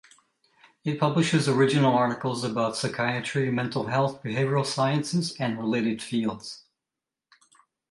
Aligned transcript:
It 0.83 0.99
publishes 0.99 1.47
original 1.47 1.93
articles 1.93 2.43
about 2.43 2.75
psychiatry, 2.75 3.51
mental 3.51 3.85
health, 3.85 4.23
behavioral 4.23 4.65
sciences, 4.65 5.35
and 5.39 5.59
related 5.59 6.01
fields. 6.01 6.63